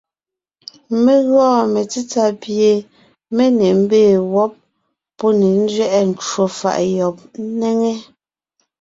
[1.03, 2.71] Mé gɔɔn metsítsà pie
[3.35, 4.51] mé ne mbee wɔ́b,
[5.17, 7.15] pɔ́ ne nzẅɛʼɛ ncwò faʼ yɔb
[7.47, 7.91] ńnéŋe,